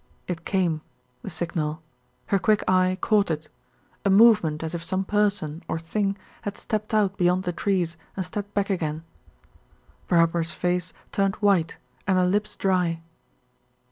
[0.27, 0.81] It came,
[1.21, 1.83] the signal,
[2.25, 3.49] her quick eye caught it;
[4.03, 8.25] a movement as if some person or thing had stepped out beyond the trees and
[8.25, 9.03] stepped back again.
[10.07, 11.77] Barbara's face turned white
[12.07, 13.03] and her lips dry.